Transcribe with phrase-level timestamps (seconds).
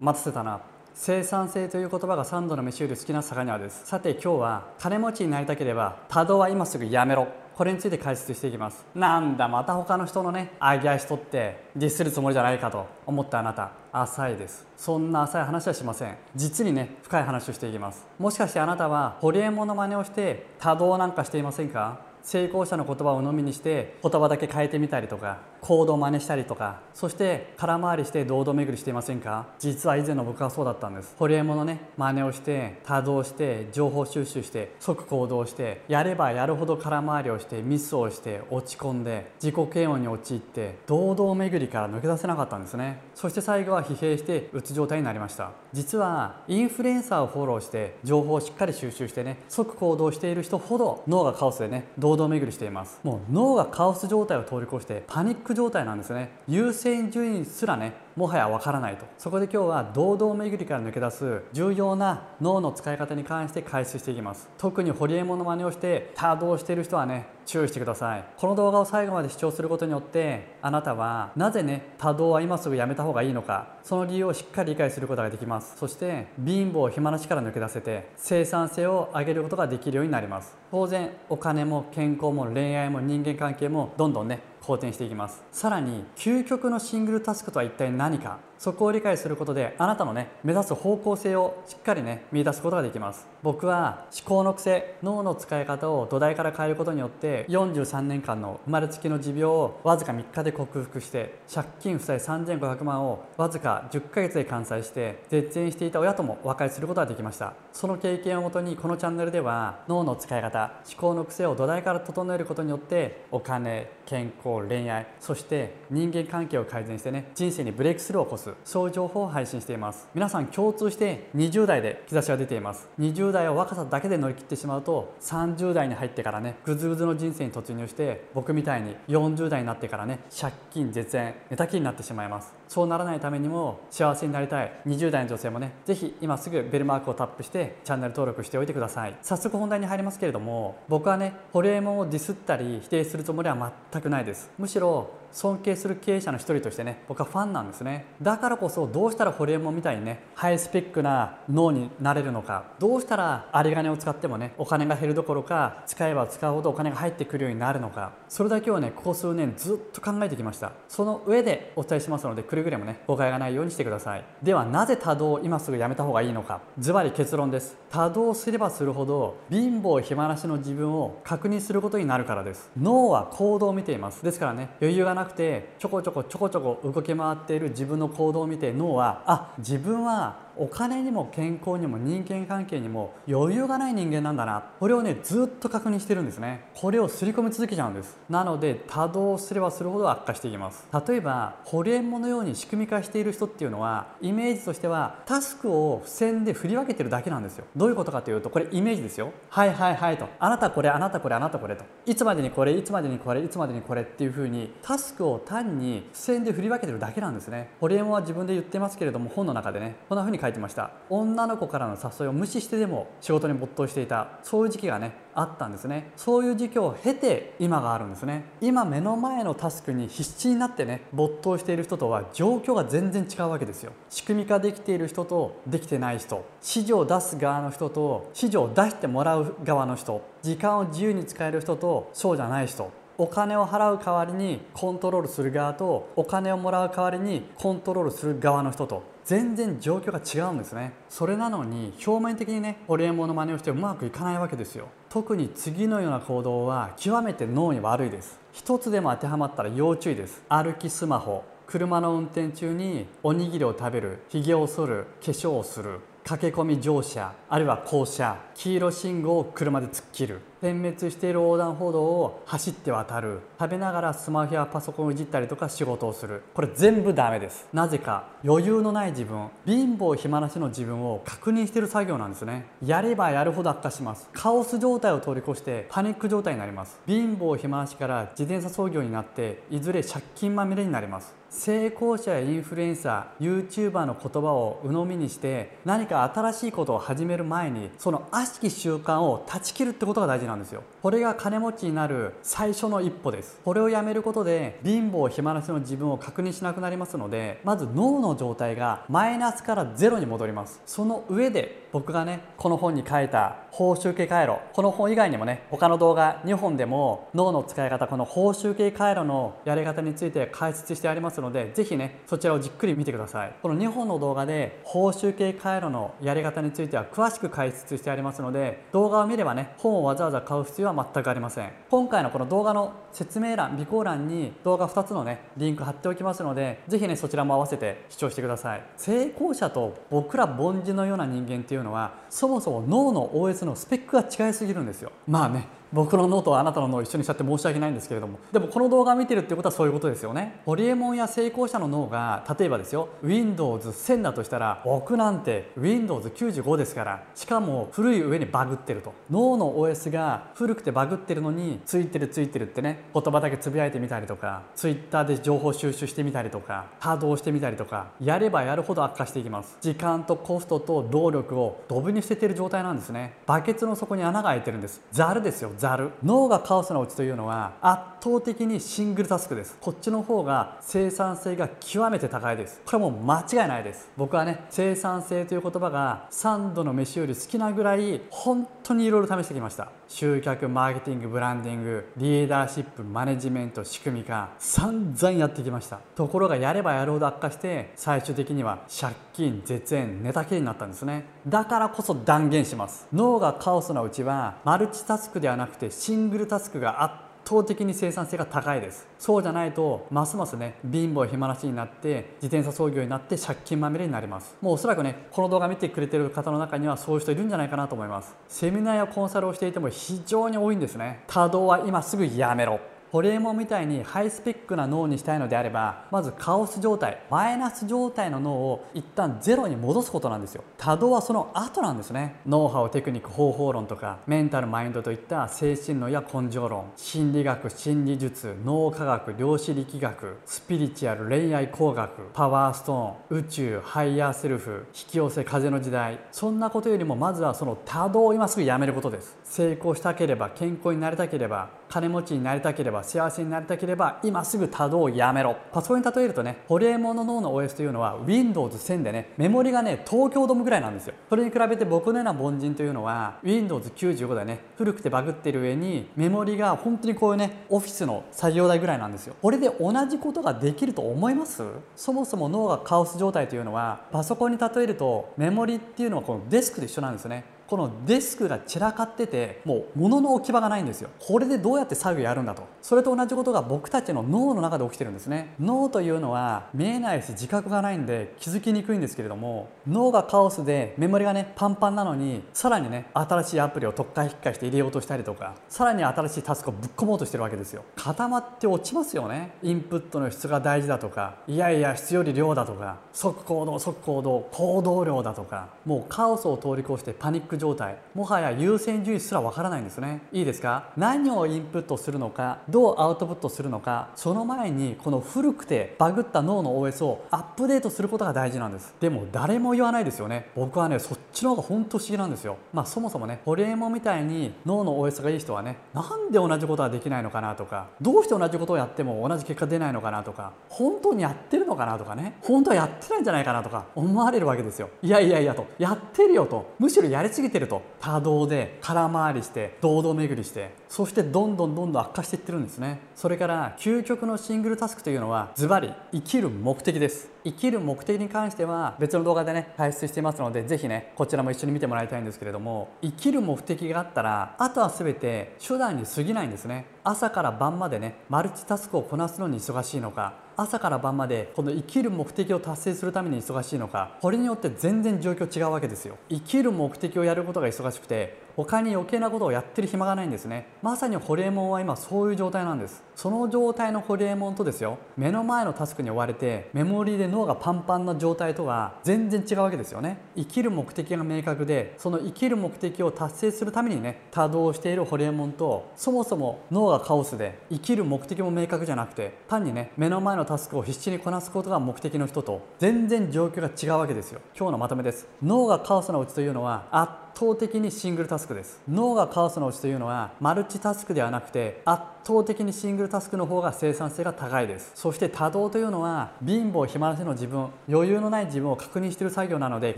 [0.00, 0.60] 待たせたな。
[0.94, 3.84] 生産性という言葉が3度の飯より好きな魚です。
[3.84, 7.26] さて今日は金持ちになりたければ多動は今すぐやめろ。
[7.56, 8.86] これについて解説していきます。
[8.94, 13.72] なんだまた他の人のねあげ足取ってディスるつもりじゃないかと思ったあなた。
[13.90, 14.68] 浅いです。
[14.76, 16.16] そんな浅い話はしません。
[16.36, 18.06] 実にね深い話をしていきます。
[18.20, 22.06] もしかしてあなたはホリエモンの真似をして多動なんかしていませんか？
[22.22, 29.46] 成功者の言葉を飲みにして言葉だけ変えてみたりとか行動を真似したりとかそして空回りして堂々巡りしていませんか？
[29.58, 31.14] 実は以前の僕はそうだったんです。
[31.18, 43.00] ホリエモのね真似をして多動して情報収集して即行動してやればやるほど空回りをしてミスをして落ち込んで自己嫌悪に陥って堂々巡りから抜け出せなかったんですね。
[43.14, 45.50] そして最後は疲弊してうつ状態になりました。
[45.72, 53.00] 実はインフルエンサーをフォローして情報をしっかり収集してね即行動している人ほど脳がカオスでね堂々巡りしています。
[53.04, 56.30] もう脳がカオス状態を通り越してパニック状態なんですね。
[56.48, 59.06] 優先順位すらねもはやわからないと。
[59.16, 64.48] そこで今日は堂々巡りから抜け出す重要な脳の使い方に関して解説していきます。
[64.58, 68.24] 特にホリエモンの真似をして多動している人はね注意してください。
[68.36, 75.76] この動画を最後まで視聴することによってあなたはなぜね多動は今すぐやめた方がいいのかその理由をしっかり理解することができます。
[75.78, 80.56] そして貧乏暇なしから抜け出せて生産性を上げることができるようになります。
[80.72, 85.42] 当然お金も健康も恋愛も人間関係もどんどんね好転していきます。
[85.50, 88.38] さらに究極のシングルタスクとは一体何か？
[88.58, 93.26] そこを理解することであなたのね目指す方向性をしっかりね見出すことができます。
[93.42, 107.54] 僕は思考の癖脳の使い方を土台から変えることによって43年間の生まれつきの持病をわずか3日で克服して借金負債3500万をわずか10ヶ月で完済して絶縁していた親とも和解することができました。
[107.72, 118.47] その経験をもとにこのチャンネルでは脳の使い方思考の癖を土台から整えることによってお金健康恋愛そして人間関係を改善してね人生にブレイクスルーを起こす。
[118.64, 120.08] そういう情報を配信しています。
[120.14, 122.88] 皆さん共通して20代で兆しが出ています。
[122.98, 132.57] 20代を若さだけで乗り切ってしまうと30代に入ってからねぐずぐずの人生に突入して僕みたいに40代になってからね借金絶縁寝たきりになってしまいます。
[132.68, 134.72] そうならないためにも幸せになりたい。
[134.86, 139.16] 20代の女性もね是非今すぐベルマークをタップしてチャンネル登録しておいてください。
[139.22, 144.50] 早速本題に入りますけれども僕はねホリエモンをディスったり否定するつもりは全くないです。
[144.58, 148.06] むしろ尊敬する経営者の一人としてね僕はファンなんですね。
[148.20, 152.64] だからこそどうしたらホリエモンみたいにねハイスペックな脳になれるのか。
[152.78, 158.12] どうしたら有り金を使ってもねお金が減るどころか使えば使うほどお金が入ってくるようになるのか。
[158.28, 160.72] それだけをねここ数年ずっと考えてきました。
[160.88, 164.24] その上でお伝えしますのでれぐれもね誤解がないようにしてください。
[164.42, 166.60] ではなぜ多動を今すぐやめた方がいいのか。
[166.78, 167.76] ズバリ結論です。
[167.90, 172.70] 多動すればするほど貧乏暇なしの自分を確認することになるからです。
[172.78, 174.24] 脳は行動を見ています。
[174.24, 184.64] ですからね余裕がなくてちょこちょこちょこちょこ動き回っている自分の行動を見て脳はあ自分はお金にも健康にも人間関係にも余裕がない人間なんだな。
[184.78, 186.64] これをねずっと確認してるんですね。
[186.74, 188.18] これを刷り込み続けちゃうんです。
[188.28, 190.86] なので多動すればするほど悪化していきます。
[191.06, 197.64] 例えばホリエモンのように仕組み化している人っていうのはイメージとしてはタスクを付箋で振り分けてるだけなんですよ。
[197.76, 199.32] どういうことかというとこれイメージですよ。
[199.50, 200.28] はいはいはいと。
[200.38, 201.84] あなたこれあなたこれあなたこれと。
[202.06, 207.70] いつまでにこれいつまでにこれいつまでにこれっていう風にタスクを単に付箋で振り分けてるだけなんですね。
[207.80, 210.90] ホリエモンは自分で言ってますけれども本の中でねこんな風に書いてました。
[211.10, 214.28] 女の子からの誘いを無視してでも仕事に没頭していた。
[214.42, 216.12] そういう時期がねあったんですね。
[216.16, 218.44] そういう時期を経て今があるんですね。
[218.60, 223.92] 今目の前のタスクに必死になってね没頭している人とは状況が全然違うわけですよ。
[224.10, 226.36] 仕組み化できている人とできてない人。
[226.36, 230.22] 指示を出す側の人と指示を出してもらう側の人。
[230.42, 232.90] 時間を自由に使える人とそうじゃない人。
[233.20, 239.02] お金を払う代わりにコントロールする側とお金をもらう代わりにコントロールする側の人と。
[239.28, 240.94] 全然状況が違うんですね。
[241.10, 244.88] それなのに表面的にねホリエモンの真似をしてうまくいかないわけですよ。
[245.10, 248.40] 特に次のような行動は極めて脳に悪いです。
[248.52, 250.42] 一つでも当てはまったら要注意です。
[250.48, 251.44] 歩きスマホ。
[251.66, 254.20] 車の運転中におにぎりを食べる。
[254.30, 255.04] ひげを剃る。
[255.22, 256.00] 化粧をする。
[256.28, 260.40] 駆け込み乗車あるいは降車黄色信号を車で突っ切る。
[260.60, 263.40] 点滅している横断歩道を走って渡る。
[263.58, 266.42] 食べながらスマホやパソコンをいじったりとか仕事をする。
[266.52, 267.66] これ全部ダメです。
[267.72, 272.66] なぜか余裕のない自分貧乏暇なしの自分を確認してる作業なんですね。
[272.84, 274.28] やればやるほど悪化します。
[274.34, 276.98] カオス状態を通り越してパニック状態になります。
[277.06, 281.37] 貧乏暇なしから自転車操業になっていずれ借金まみれになります。
[281.50, 290.82] 成功者やインフルエンサー YouTuber の言葉を鵜呑みにして何か新しいことを始める前にその悪しき習慣を断ち切るってことが大事なんですよ。
[291.02, 293.58] これが金持ちになる最初の一歩です。
[293.64, 300.80] これをやめることで貧乏暇なしの自分を確認しなくなりますのでまず脳の状態がマイナスからゼロに戻ります。
[300.84, 313.52] その上で僕がねこの本に書いた報酬系回路この本以外にもね他の動画2本でも脳の使い方この報酬系回路のやり方について解説してありますますのでぜひねそちらをじっくり見てください。
[313.62, 321.70] この2本の動画で報酬系回路のやり方については詳しく解説してありますので動画を見ればね本をわざわざ買う必要は全くありません。
[321.90, 328.82] 今回のこの動画の説明欄備考欄に動画2つのねリンク貼っておきますのでぜひねそちらも合わせて視聴してください。
[328.96, 335.12] 成功者と僕ら凡人のような人間っていうのはそもそも脳の OS のスペックが違いすぎるんですよ。
[335.26, 338.38] まあね僕の脳とあなたの脳を一緒にしちゃって申し訳ないんですけれども。
[338.52, 340.60] でもこの動画を見てるってことはそういうことですよね。
[340.66, 349.12] ホリエモンや成功者の脳が例えばですよ Windows1000 だとしたら僕なんて Windows95 ですからしかも古い上にバグってると。
[349.30, 359.76] 脳の OS が古くてバグってるのについてるついてるってね言葉だけつぶやいてみたりとか Twitter で情報収集してみたりとか稼働してみたりとかやればやるほど悪化していきます。
[359.80, 363.34] 時間とコストと労力をドブに捨ててる状態なんですね。
[363.46, 365.00] バケツの底に穴が開いてるんです。
[365.12, 365.70] ザルですよ。
[365.78, 369.76] ザル脳がカオスなうちというのは圧倒的にシングルタスクです。
[369.80, 372.80] こっちの方が生産性が極めて高いです。
[372.84, 374.10] これはもう間違いないです。
[374.16, 379.97] 僕はね生産性という言葉が3度の飯より好きなぐらい本当にいろいろ試してきました。
[380.08, 386.00] 集客マーケティングブランディングリーダーシップマネジメント仕組み化散々やってきました。
[386.16, 391.26] ところがやればやるほど悪化して最終的には借金絶縁寝たきりになったんですね。
[391.46, 393.06] だからこそ断言します。
[393.12, 399.06] 脳がカオスなうちはマルチタスクではなくてシングルタスクがあって倒的に生産性が高いです。
[399.18, 404.54] そうじゃないとますますね貧乏暇なしになって自転車操業になって借金まみれになります。
[404.60, 408.34] もうおそらくねこの動画見てくれてる方の中にはそういう人いるんじゃないかなと思います。
[408.48, 411.24] セミナーやコンサルをしていても非常に多いんですね。
[411.26, 412.80] 多動は今すぐやめろ。
[413.10, 420.62] ホリエモンみたいにハイスペックな脳にしたいのであればまずカオス状態マイナス状態の脳を一旦ゼロに戻すことなんですよ。
[420.76, 422.36] 多動はその後なんですね。
[422.46, 426.92] ノウハウテクニック方法論とかメンタルマインドといった精神論や根性論。
[426.96, 436.20] 心理学心理術脳科学量子力学スピリチュアル恋愛工学パワーストーン宇宙ハイヤーセルフ引き寄せ風の時代。
[436.30, 439.38] そんなことよりもまずはその多動を今すぐやめることです。
[439.44, 445.56] 成功したければ健康になりたければ金持ちになりたければ幸せになりたければ今すぐ多動をやめろ。
[445.72, 451.14] パソコンに例えるとねホリエモンの脳の OS というのは Windows1000 でねメモリがね東京ドームぐらいなんですよ。
[451.28, 459.34] それに比べて僕のような凡人というのは Windows95 でね古くてバグってる上にメモリが本当にこういうねオフィスの作業台ぐらいなんですよ。
[459.40, 461.62] これで同じことができると思います？
[461.96, 467.44] そもそも脳がカオス状態というのはパソコンに例えるとメモリっていうのはこのデスクと一緒なんですよね。
[467.68, 471.10] このデスクが散らかっててもう物の置き場がないんですよ。
[471.20, 472.66] これでどうやって作業やるんだと。
[472.80, 475.54] それと同じことが僕たちの脳の中で起きてるんですね。
[475.60, 487.84] 脳というのは見えないし自覚がないんで気づきにくいんですけれども脳がカオスでメモリがねパンパンなのにさらにね新しいアプリを特化引っかして入れようとしたりとかさらに新しいタスクをぶっ込もうとしてるわけですよ。
[487.96, 489.52] 固まって落ちますよね。
[489.62, 500.20] インプットの質が大事だとかいやいや質より量だとか即行動即行動行動量だとかもうカオスを通り越してパニック状態もはや優先順位すらわからないんですね。
[500.32, 500.90] いいですか？
[500.96, 508.94] 何をインプットするのかどうアウトプットするのかその前にこの古くてバグった脳の OS をアップデートすることが大事なんです。
[509.00, 510.50] でも誰も言わないですよね。
[510.54, 512.56] 僕はねそっちの方が本当不思議なんですよ。
[512.72, 524.90] まあそもそもねホリエモンみたいに脳の OS がいい人はねなんで同じことができないのかなとかどうして同じことをやっても同じ結果出ないのかなとか本当にやってるのかなとかね本当はやってないんじゃないかなとか思われるわけですよ。
[525.02, 533.00] いやいやいやとやってるよとむしろやりすぎてると多動で空回りして堂々巡りしてそしてどんどんどんどん悪化していってるんですね。
[533.14, 537.30] それから究極のシングルタスクというのはズバリ生きる目的です。
[537.44, 546.86] 生きる目的に関しては別の動画でね解説していますのでぜひねこちらも一緒に見てもらいたいんですけれども生きる目的があったらあとは全て手段に過ぎないんですね。
[547.04, 556.18] 朝から晩までねマルチタスクをこなすのに忙しいのか朝から晩までこの生きる目的を達成するために忙しいのかこれによって全然状況違うわけですよ。
[556.28, 560.66] 生きる目的をやることが忙しくて他に余計なことをやってる暇がないんですね。
[560.82, 563.04] まさにホリエモンは今そういう状態なんです。
[563.14, 564.98] その状態のホリエモンとですよ。
[565.16, 570.18] 目の前のタスクに追われてメモリーで脳がパンパンな状態とは全然違うわけですよね。
[570.34, 584.40] 生きる目的が明確でその生きる目的を達成するためにね多動しているホリエモンとそもそも脳がカオスで生きる目的も明確じゃなくて単にね目の前のタスクを必死にこなすことが目的の人と全然状況が違うわけですよ。
[584.58, 585.28] 今日のまとめです。
[585.44, 588.80] 脳がカオスなうちというのは倒的にシングルタスクです。
[588.88, 594.92] 脳がカオスのうちというのはマルチタスクではなくて圧倒的にシングルタスクの方が生産性が高いです。
[594.94, 599.94] そして多動というのは貧乏暇なしの自分余裕のない自分を確認している作業なので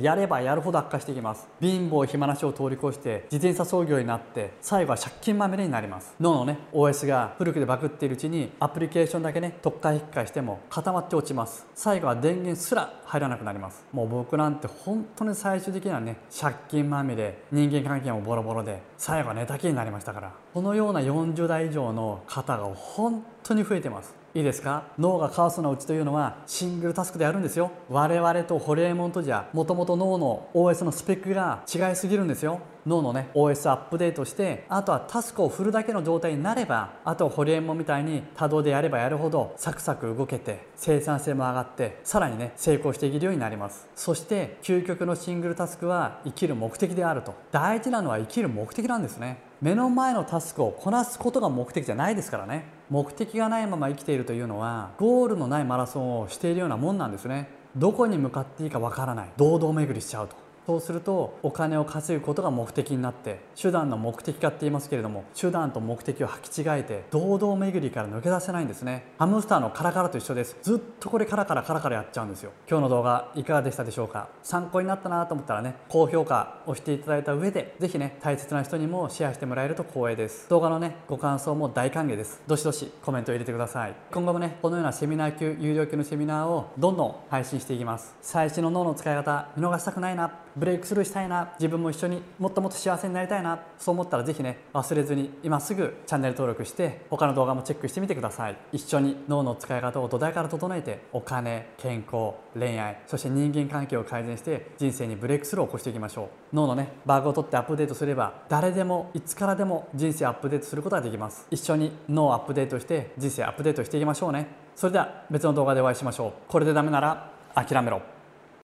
[0.00, 1.48] やればやるほど悪化していきます。
[1.60, 6.14] 貧乏暇なしを通り越して自転車操業になって最後は借金まみれになります。
[6.20, 11.66] 脳のね OS が古くでバグっているうちにアプリケーションだけね特化引っかしても固まって落ちます。
[11.74, 13.84] 最後は電源すら入らなくなります。
[13.90, 20.32] もう僕なんて本当に最終的にはね借金まみれ人間関係もボロボロで最後は寝たきりになりましたから。
[20.54, 24.14] このような40代以上の方が本当に増えてます。
[24.32, 24.84] いいですか？
[24.96, 27.72] 脳がカオスなうちというのはシングルタスクでやるんですよ。
[27.88, 32.60] 我々とホリエモンとじゃもともと脳の OS のスペックが違いすぎるんですよ。
[32.86, 43.88] 脳のね OS アップデートしてあとはタスクを振るだけの状態になればあとホリエモンみたいに多動でやればやるほどサクサク動けて生産性も上がってさらにね成功していけるようになります。
[43.96, 47.34] そして究極のシングルタスクは生きる目的であると。
[47.50, 49.49] 大事なのは生きる目的なんですね。
[49.60, 52.64] 目の前のタスクをこなすことが目的じゃないですからね。
[52.88, 57.50] 目的がないまま生きているというのはゴールのないマラソンをしているようなもんなんですね。
[57.76, 59.30] どこに向かっていいかわからない。
[59.36, 60.49] 堂々巡りしちゃうと。
[60.66, 69.06] そうするとお金を稼ぐことが目的になって手段の目的化って言いますけれども手段と目的を履き違えて堂々巡りから抜け出せないんですね。
[69.18, 70.56] ハムスターのカラカラと一緒です。
[70.62, 72.52] ずっとこれカラカラカラカラやっちゃうんですよ。
[72.68, 74.28] 今日の動画いかがでしたでしょうか？
[74.42, 80.48] 参考になったなと思ったらね高評価をしていただいた上でぜひね大切な人にもシェアしてもらえると光栄です。
[80.48, 82.40] 動画のねご感想も大歓迎です。
[82.46, 83.94] どしどしコメントを入れてください。
[84.12, 88.14] 今後もねこのようなセミナー級有料級のセミナーをどんどん配信していきます。
[88.20, 90.30] 最新の脳の使い方見逃したくないな。
[90.56, 98.56] ブレイクスルーしたいな自分も一緒にもっともっと幸せになりたいなそう思ったらぜひね忘れずに今すぐチャンネル登録して他の動画もチェックしてみてください。
[98.72, 106.56] 一緒に脳の使い方を土台から整えてお金健康恋愛そして人間関係を改善して人生にブレイクスルーを起こしていきましょう。
[106.56, 111.46] 脳のねバグを取ってアップデートすれば誰でもいつからでも人生アップデートすることができます。
[111.50, 114.46] 一緒に脳をアップデートして人生アップデートしていきましょうね。
[114.74, 116.32] それでは別の動画でお会いしましょう。
[116.48, 118.19] これでダメなら諦めろ。